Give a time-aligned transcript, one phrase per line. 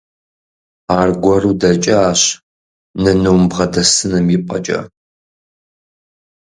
[0.99, 2.21] Аргуэру дэкӀащ,
[3.03, 4.79] нынум бгъэдэсыным ипӀэкӀэ.